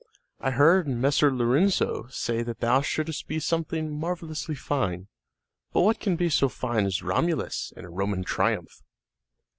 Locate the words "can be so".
5.99-6.49